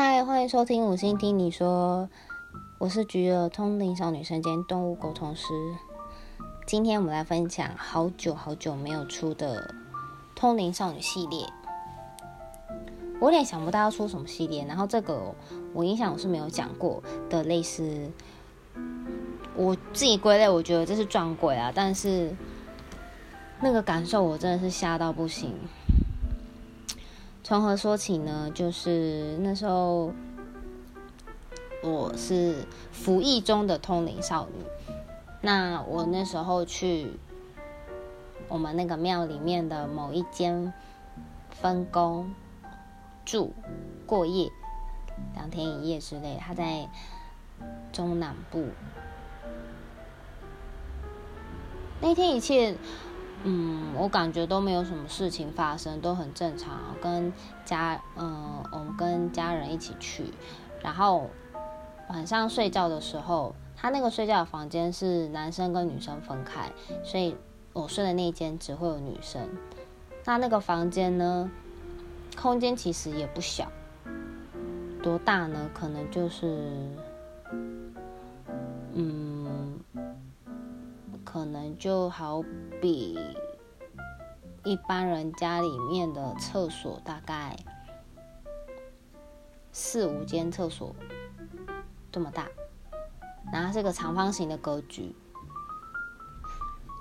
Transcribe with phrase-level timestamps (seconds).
[0.00, 2.08] 嗨，欢迎收听五星听你说，
[2.78, 5.52] 我是菊儿，通灵少女身兼动物沟通师。
[6.68, 9.74] 今天我们来分享好久好久没有出的
[10.36, 11.44] 通灵少女系列。
[13.18, 15.34] 我有点想不到要出什么系列，然后这个
[15.74, 18.08] 我印象我是没有讲过的，类似
[19.56, 22.32] 我自己归类，我觉得这是撞鬼啊，但是
[23.60, 25.56] 那个感受我真的是吓到不行。
[27.48, 28.50] 从何说起呢？
[28.54, 30.12] 就是那时候
[31.82, 34.66] 我是服役中的通灵少女，
[35.40, 37.10] 那我那时候去
[38.48, 40.74] 我们那个庙里面的某一间
[41.50, 42.34] 分工
[43.24, 43.54] 住
[44.04, 44.50] 过夜，
[45.32, 46.86] 两天一夜之类，他在
[47.90, 48.66] 中南部。
[52.02, 52.76] 那天一切。
[53.44, 56.76] 嗯，我感觉都没有什么事情发生，都很正常。
[57.00, 57.32] 跟
[57.64, 60.24] 家，嗯，我们跟家人一起去，
[60.82, 61.30] 然后
[62.08, 66.72] 晚上睡觉的时候，他那个睡觉的房间是男生跟女生分开，
[67.04, 67.36] 所以
[67.72, 69.48] 我睡的那间只会有女生。
[70.24, 71.50] 那那个房间呢，
[72.36, 73.70] 空间其实也不小，
[75.02, 75.70] 多大呢？
[75.72, 76.76] 可能就是，
[78.94, 79.37] 嗯。
[81.30, 82.42] 可能就好
[82.80, 83.18] 比
[84.64, 87.54] 一般人家里面的厕所，大概
[89.70, 90.96] 四五间厕所
[92.10, 92.48] 这么大，
[93.52, 95.14] 然后是个长方形的格局，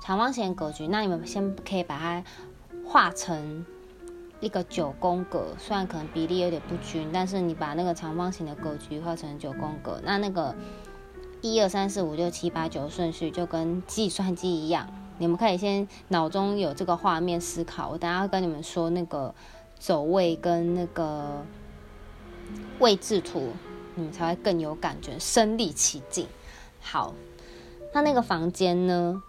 [0.01, 0.87] 长方形格局。
[0.87, 2.21] 那你们先可以把它
[2.85, 3.65] 画成
[4.41, 10.53] 一个九宫格，虽然可能比例有点不均，但是你把那个长方形的格局画成九宫格，那那个。
[11.41, 17.89] 一二三四五六七八九顺序就跟计算机一样，你们可以先脑中有这个画面思考。
[17.89, 19.33] 我等下跟你们说那个
[19.77, 21.45] 走位跟那个
[22.79, 23.51] 位置图，
[23.95, 26.27] 你们才会更有感觉，身临其境。
[26.81, 27.13] 好，
[27.93, 29.21] 那那个房间呢？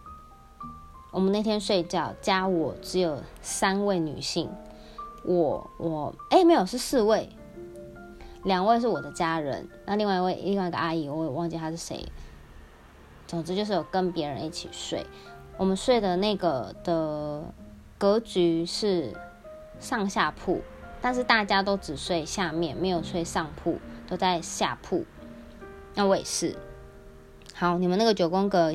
[1.10, 4.50] 我们那天睡觉加我只有三位女性，
[5.24, 7.30] 我我哎没有是四位。
[8.44, 12.06] 两位是我的家人，那另外一位另外一个阿姨，我也忘记她是谁。
[13.26, 15.04] 总之就是有跟别人一起睡，
[15.56, 17.42] 我们睡的那个的
[17.98, 19.12] 格局是
[19.80, 20.62] 上下铺，
[21.02, 23.78] 但是大家都只睡下面，没有睡上铺，
[24.08, 25.04] 都在下铺。
[25.94, 26.56] 那我也是。
[27.52, 28.72] 好，你们那个九宫格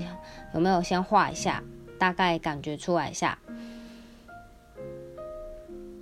[0.53, 1.63] 有没有先画一下，
[1.97, 3.39] 大概感觉出来一下？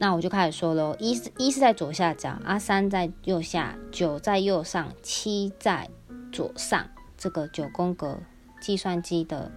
[0.02, 5.88] 那我就开始说喽，一是一是在左下角，啊三在右下，九在右上，七在
[6.32, 6.88] 左上。
[7.20, 8.18] 这个九宫格
[8.60, 9.52] 计算机的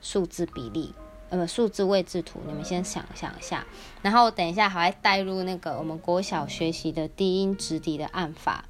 [0.00, 0.92] 数字比例，
[1.28, 3.64] 呃数字位置图，你们先想想一下。
[4.02, 8.64] 然后等一下还会带入那个我们国小学习的低音直笛的按法，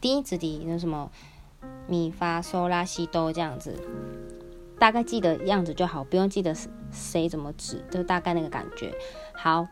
[0.00, 1.08] 低音直笛那什么
[1.86, 3.78] 咪发嗦拉西哆这样子，
[4.80, 6.52] 大概记得样子就好，不用记得
[6.90, 8.92] 谁怎么指，就大概那个感觉。
[9.34, 9.68] 好。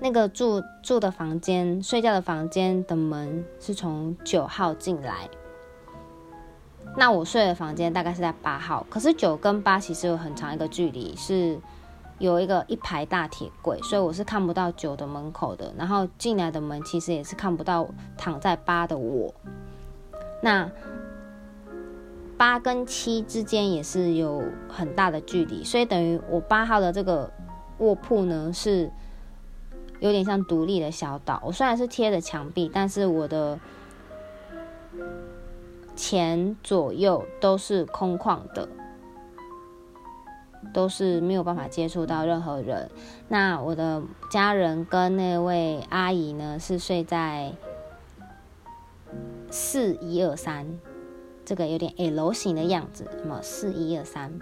[0.00, 5.28] 那个住住的房间、睡觉的房间的门是从九号进来，
[6.96, 8.86] 那我睡的房间大概是在八号。
[8.88, 11.58] 可是九跟八其实有很长一个距离，是
[12.18, 15.74] 有一个一排大铁柜，所以我是看不到九的门口的。
[15.76, 19.34] 然后进来的门其实也是看不到躺在八的我。
[20.40, 20.70] 那
[22.36, 27.28] 八跟七之间也是有很大的距离，所以等于我八号的这个
[27.78, 28.88] 卧铺呢是。
[30.00, 31.42] 有点像独立的小岛。
[31.44, 33.58] 我虽然是贴着墙壁，但是我的
[35.96, 38.68] 前左右都是空旷的，
[40.72, 42.90] 都是没有办法接触到任何人。
[43.28, 47.52] 那我的家人跟那位阿姨呢，是睡在
[49.50, 50.78] 四一二三，
[51.44, 54.38] 这个有点 L 型的样子，什么四一二三。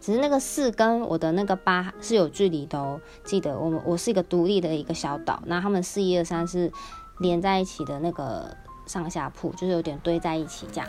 [0.00, 3.00] 只是那个四跟我的那个八是有距离的哦。
[3.24, 6.70] 记得我们我是一个独立的一个小岛，那他们四一二三是
[7.18, 8.56] 连在一起的那个
[8.86, 10.88] 上下铺，就是有点堆在一起这样。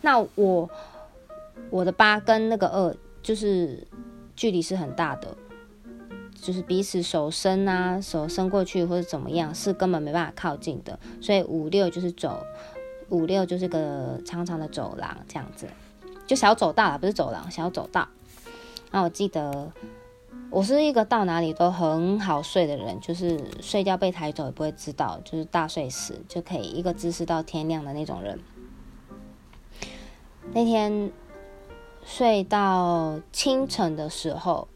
[0.00, 0.70] 那我
[1.70, 3.84] 我的八跟那个二就是
[4.36, 5.36] 距离是很大的，
[6.40, 10.96] 就是彼此手伸啊，手伸过去或者怎么样是根本没办法靠近的。
[11.20, 12.46] 所以五六就是走
[13.08, 15.66] 五六就是个长长的走廊这样子。
[16.28, 18.06] 就小走道啊，不是走廊，小走道。
[18.92, 19.72] 那我记得
[20.50, 28.38] 我是一个到哪里都很好睡的人，就是睡觉被抬走也不会知道，就是大睡时就可以一个姿势到天亮的那种人。
[30.52, 31.10] 那天
[32.04, 34.68] 睡到清晨的时候，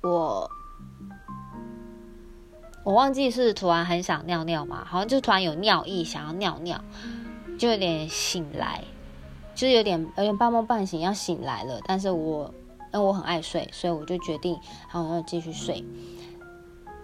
[0.00, 0.50] 我
[2.82, 6.82] 我忘记是突然很想尿尿嘛，好像就突然有尿意，想要尿尿，
[7.58, 8.82] 就有点醒来，
[9.60, 11.78] 就是有点有点半梦半醒要醒来了。
[11.84, 12.50] 但是我
[12.94, 14.58] 因为我很爱睡，所以我就决定
[14.88, 15.84] 好要继续睡。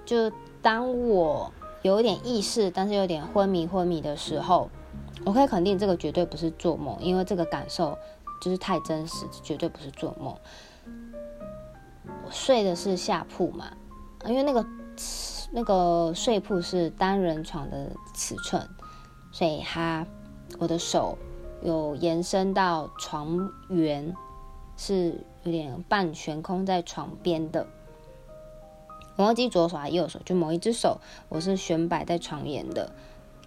[0.06, 0.32] 就
[0.62, 4.70] 当我有点意识，但是有点昏迷昏迷的时候，
[5.26, 7.99] 我可以肯定这个绝对不是做梦，因为这个感受
[8.41, 10.35] 就是太真实，绝对不是做梦。
[12.25, 13.70] 我睡的是下铺嘛，
[14.25, 14.64] 因为那个。
[15.53, 18.69] 那个睡铺是单人床的尺寸，
[19.31, 20.05] 所以它
[20.58, 21.17] 我的手
[21.62, 24.14] 有延伸到床缘，
[24.76, 27.67] 是有点半悬空在床边的。
[29.17, 32.93] 我忘记左手还是右手，就某一只手我是悬摆在床沿的，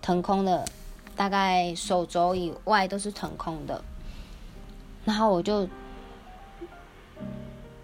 [0.02, 0.66] 腾空的，
[1.16, 3.82] 大概手肘以外都是腾空的。
[5.06, 5.68] 然后我就。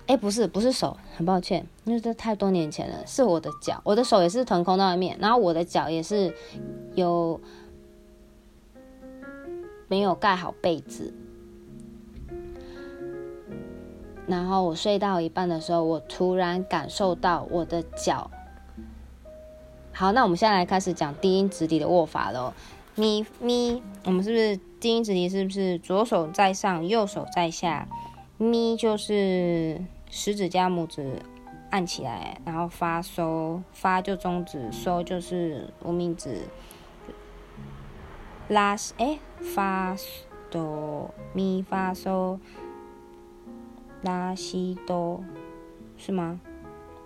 [0.08, 3.08] 哎，不是，不是手，很抱歉，因为这太多年前了。
[3.08, 6.32] 是我的脚，我的手也是腾空在外面，然后我的脚也是
[6.94, 7.42] 有
[9.88, 11.14] 没有盖好被子。
[14.28, 18.30] 然后我睡到一半的时候，我突然感受到我的脚。
[19.94, 22.54] 好，那我们现在来开始讲低音直笛的握法喽。
[22.96, 25.30] 咪咪，我们是不是低音直笛？
[25.30, 27.88] 是不是左手在上，右手在下？
[28.38, 29.84] 咪就是。
[30.08, 31.20] 食指加拇指
[31.72, 36.44] 按起来，然后发收，发就中指，收就是无名指。
[38.48, 39.96] 拉哎发
[40.52, 42.40] 哆咪发收
[44.02, 45.24] 拉西哆
[45.98, 46.40] 是吗？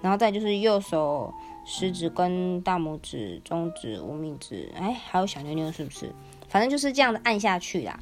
[0.01, 1.33] 然后再就是右手
[1.65, 6.13] 食指跟大拇指、中指、无名指，哎，还有小妞妞是不是？
[6.47, 8.00] 反正就是这样的按下去啦。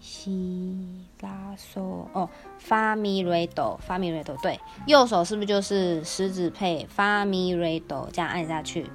[0.00, 1.04] 西。
[1.20, 8.88] 拉嗦哦，发咪瑞哆，发咪瑞哆，对，右手是不是就是食指配发咪瑞哆，这样按下去？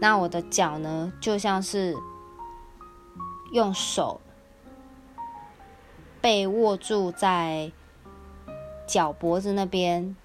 [0.00, 1.96] 那我的脚呢，就像是
[3.52, 4.20] 用手
[6.20, 7.70] 被握住在
[8.86, 10.16] 脚脖子那边，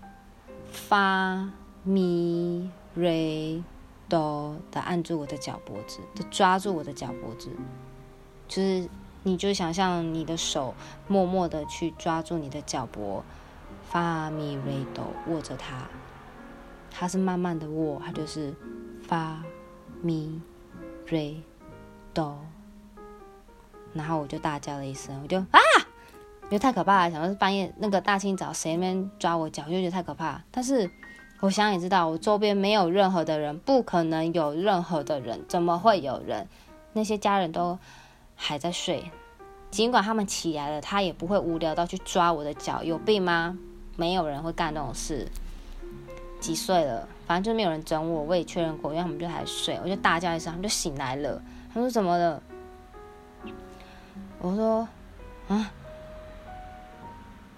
[0.71, 1.51] 发
[1.83, 3.63] 咪瑞
[4.09, 7.51] 哆的按住我的脚脖子，就抓住我的脚脖子，
[8.47, 8.89] 就是。
[9.23, 10.73] 你就想象你的手
[11.05, 13.25] 默默的去抓住你的脚脖，
[13.83, 15.89] 发咪瑞哆握着它，
[16.89, 18.55] 它是慢慢的握，它就是
[19.01, 19.43] 发
[20.01, 20.39] 咪
[21.05, 21.43] 瑞
[22.13, 22.39] 哆，
[23.97, 25.59] 然后我就大叫了一声，我就啊，
[26.43, 30.41] 因为太可怕了，想说是半夜那个大清早谁那边抓我脚，就觉得太可怕。
[30.51, 30.89] 但是
[31.41, 36.47] 我想也知道，我周边没有任何的人，不可能有任何的人，怎么会有人？
[36.93, 37.77] 那些家人都。
[38.39, 39.09] 还在睡，
[39.71, 43.57] 尽管他们起来了，他也不会无聊到去抓我的脚，有病吗？
[43.95, 45.27] 没有人会干那种事。
[46.39, 47.09] 几岁了？
[47.25, 51.41] 反正就没有人整我，我也确认过，因为他们就还睡，我就大叫一声，他们就醒来了。
[51.73, 52.39] 他说怎么了？
[54.39, 54.87] 我说
[55.47, 55.71] 啊，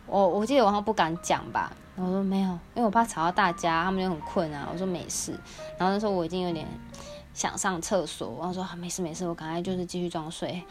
[0.08, 1.72] 我我记得我好不敢讲吧。
[1.96, 4.70] 我说没有，因为我怕吵到大家，他们就很困啊。
[4.72, 5.32] 我说没事。
[5.78, 6.68] 然后那时候我已经有点。
[7.32, 10.62] 想上厕所，我说没事没事，我赶快就是继续装睡，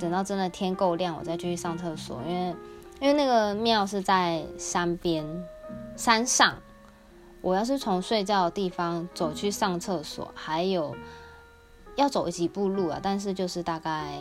[0.00, 2.20] 等到真的天够亮，我再继续上厕所。
[2.26, 2.56] 因为
[2.98, 5.24] 因为那个庙是在山边
[5.96, 6.56] 山上，
[7.40, 10.96] 我要是从睡觉的地方走去上厕所，还有
[11.94, 14.18] 要走几步路啊，但是就是大概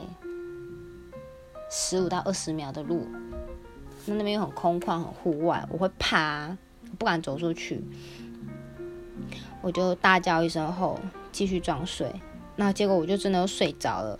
[1.71, 3.07] 十五到二十秒的路，
[4.05, 6.55] 那那边又很空旷很户外，我会怕，
[6.99, 7.81] 不敢走出去，
[9.61, 10.99] 我就大叫一声后。
[11.31, 12.13] 继续装睡，
[12.57, 14.19] 那结果我就真的睡着了。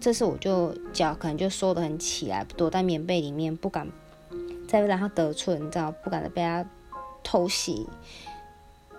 [0.00, 3.88] 这次我就脚可能就缩得很起来，躲在棉被里面，不敢
[4.66, 6.66] 再让他得寸，你知道，不敢被他
[7.22, 7.88] 偷袭。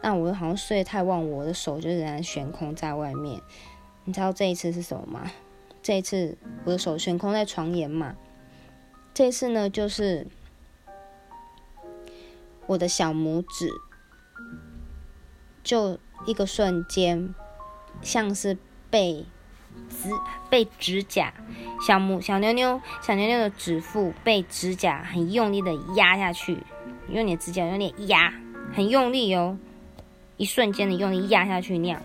[0.01, 3.41] 那我又好像睡得太忘我，的手就仍然悬空在外面。
[4.05, 5.29] 你知道这一次是什么吗？
[5.85, 8.15] 这次我的手悬空在床沿嘛。
[9.13, 10.25] 这次呢，就是
[12.65, 13.69] 我的小拇指
[15.63, 15.99] 就。
[16.25, 17.35] 一个瞬间，
[18.01, 18.57] 像是
[18.89, 19.25] 被
[19.89, 20.09] 指
[20.49, 21.33] 被指甲
[21.85, 26.63] 小木小妞妞小妞妞的指腹被指甲很用力的压下去，
[27.09, 28.33] 用你的指甲用力压，
[28.73, 29.57] 很用力哦，
[30.37, 32.01] 一瞬间的用力压下去那样。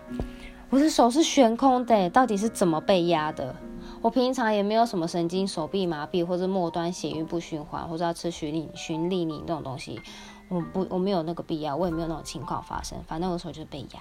[0.68, 3.54] 我的手是悬空的，到底是怎么被压的？
[4.02, 10.00] 我平常也没有什么神经手臂麻痹或者末端血液不循环，或者要吃循利循利宁这种东西。
[10.48, 12.98] 我不，我没有那个必要，我也没有那种情况发生。
[13.06, 14.00] 反正我手就是被压，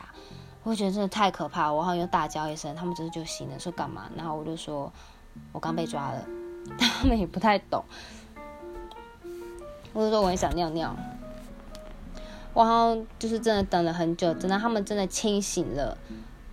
[0.63, 1.72] 我觉得真的太可怕。
[1.72, 4.10] 我好像又大叫一声，他们只是就醒了，说干嘛？
[4.15, 4.91] 然后我就说，
[5.51, 6.25] 我刚被抓了。
[6.79, 7.84] 他们也不太懂。
[9.91, 10.96] 我就说我很想尿尿。
[12.53, 15.98] 我好像就是真的等了很久，等到他们真的清醒了、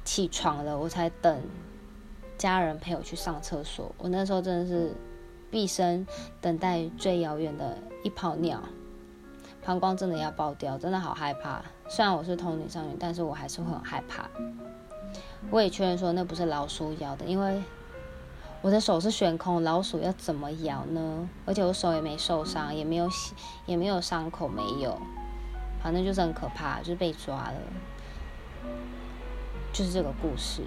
[0.04, 1.40] 起床了，我才等
[2.38, 3.94] 家人陪我去上厕所。
[3.98, 4.94] 我那时候真的是
[5.50, 6.06] 毕生
[6.40, 8.60] 等待最遥远的一泡尿，
[9.64, 11.62] 膀胱真的要爆掉，真的好害怕。
[11.88, 14.28] 虽然我是童女少女，但是我还是会很害怕。
[15.50, 17.62] 我也确认说那不是老鼠咬的，因为
[18.60, 21.28] 我的手是悬空，老鼠要怎么咬呢？
[21.44, 23.08] 而且我手也没受伤，也没有，
[23.64, 24.98] 也没有伤口，没有，
[25.80, 27.54] 反正就是很可怕，就是被抓了，
[29.72, 30.62] 就是这个故事。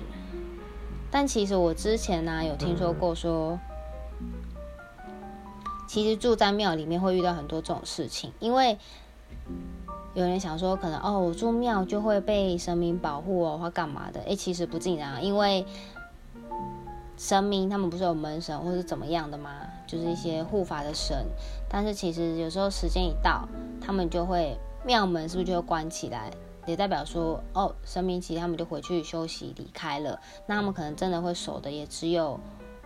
[1.12, 3.60] 但其实我之前呢有听说过说，
[5.88, 8.78] 其实住在庙里面会遇到很多这种事情，因为。
[10.16, 14.20] 有人想说，可能哦，我住庙就会被神明保护哦，或干嘛的？
[14.28, 15.64] 哎，其实不尽然，因为
[17.16, 19.52] 神明他们不是有门神或是怎么样的吗？
[19.86, 21.28] 就是一些护法的神。
[21.70, 23.48] 但是其实有时候时间一到，
[23.80, 26.32] 他们就会庙门是不是就会关起来？
[26.70, 30.20] 也代表说，哦，神明其实他们就回去休息离开了。
[30.48, 32.40] 那他们可能真的会守的也只有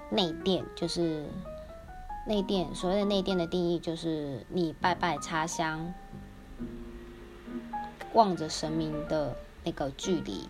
[0.09, 1.25] 内殿，就是
[2.27, 2.73] 内殿。
[2.73, 5.93] 所谓的内殿的定义，就是你拜拜插香。
[8.13, 10.47] 望着神明的那个距离，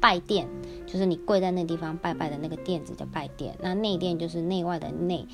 [0.00, 0.48] 拜殿
[0.86, 3.56] 就是你跪在那地方拜拜的那个殿子叫拜殿。
[3.60, 5.26] 那内殿就是内外的内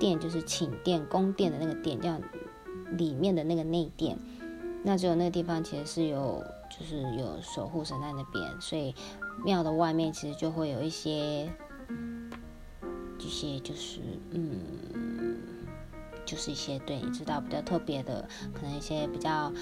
[0.00, 2.18] 殿，就是寝殿、宫殿的那个殿，叫
[2.90, 4.18] 里面的那个内殿。
[4.82, 8.94] 那只有那个地方其实是有，就是有守护神在那边，所以
[9.44, 11.50] 庙的外面其实就会有一些
[13.18, 14.60] 这些，就是嗯，
[16.24, 19.52] 就是一些对你知道比较特别的，可能一些比较。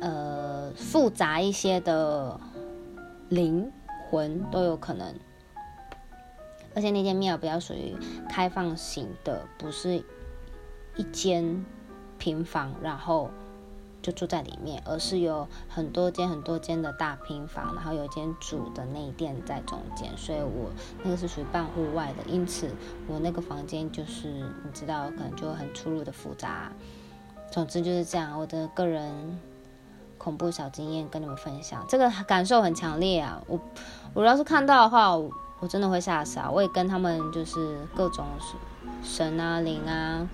[0.00, 2.38] 呃，复杂一些的
[3.28, 3.72] 灵
[4.08, 5.12] 魂都有可能，
[6.76, 7.96] 而且那间庙比较属于
[8.28, 10.00] 开放型的，不是
[10.94, 11.64] 一间
[12.20, 13.28] 平房，然后
[14.00, 20.70] 就住在里面，而是有很多间很多间的大平房，然后有一间主的内殿在中间，所以我
[21.02, 22.70] 那个是属于半户外的，因此
[23.08, 26.70] 我那个房间就是你知道，可能就很出入的复杂。
[27.50, 29.40] 总之就是这样，我的个人。
[30.20, 33.42] 恐怖小经验跟你们分享，这个感受很强烈啊！
[33.46, 33.58] 我
[34.12, 36.50] 我要是看到的话，我真的会吓死啊！
[36.50, 38.26] 我也跟他们就是各种
[39.02, 40.28] 神啊灵啊，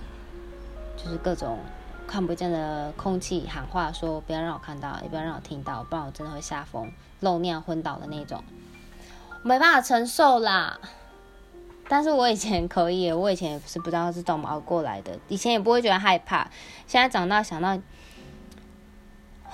[1.07, 1.57] 就是各种
[2.05, 8.43] 看不见的空气喊话，说不要让我看到，也不要让我听到，不然我真的会吓疯、漏尿、昏倒的那种，
[9.45, 10.81] 没办法承受啦。
[11.89, 16.51] 但是我以前可以，我以前也不是不知道是怎么熬过来的，以前也不会觉得害怕，
[16.89, 17.79] 现在长大想到。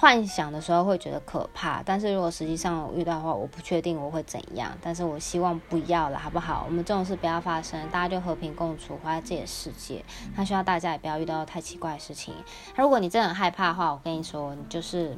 [0.02, 4.76] 幻想的时候会觉得可怕，但是如果实际上遇到的话，我不确定我会怎样。
[4.82, 6.64] 但是我希望不要了，好不好？
[6.66, 10.04] 我们这种事不要发生，大家就和平共处，活在自己的世界。
[10.34, 12.34] 那希望大家也不要遇到太奇怪的事情。
[12.76, 15.16] 如果你真的很害怕的话，我跟你说，你就是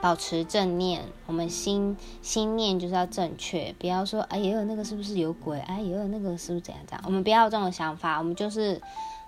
[0.00, 1.02] 保持正念。
[1.26, 5.60] 我们心心念就是要正确，不要说哎呀那个是不是有鬼？
[5.60, 7.02] 哎呀那个是不是怎样怎样？
[7.04, 8.16] 我们不要这种想法。
[8.16, 8.80] 我们就是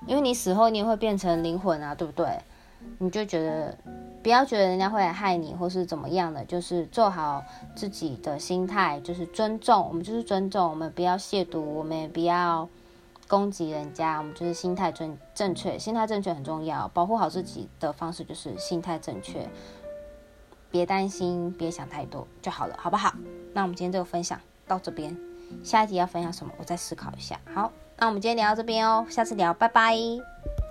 [0.07, 2.39] 因为你死后你也会变成灵魂啊，对不对？
[2.99, 3.77] 你就觉得。
[4.23, 7.45] 不要觉得人家会来害你，或是怎么样的，就是做好
[7.77, 12.67] 自己的心态，就是尊重，我们就是尊重，我们不要亵渎，我们也不要
[13.29, 19.47] 攻击人家，我们就是心态正正确，心态正确很重要，保护好自己的方式就是心态正确，
[20.71, 23.13] 别担心，别想太多就好了，好不好？
[23.53, 25.15] 那我们今天这个分享到这边，
[25.63, 27.39] 下一集要分享什么，我再思考一下。
[27.53, 30.34] 好，那我们今天聊到这边哦，下次聊，拜拜。